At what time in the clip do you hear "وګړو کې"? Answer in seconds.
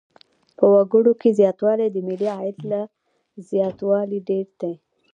0.73-1.29